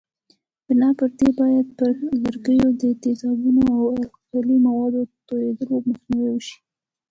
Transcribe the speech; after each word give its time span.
بنا 0.65 0.89
پر 0.97 1.09
دې 1.19 1.29
باید 1.39 1.67
پر 1.77 1.91
لرګیو 2.23 2.69
د 2.81 2.83
تیزابونو 3.03 3.63
او 3.79 3.85
القلي 3.99 4.57
موادو 4.67 5.01
توېدلو 5.27 5.75
مخنیوی 5.89 6.29
وشي. 6.33 6.57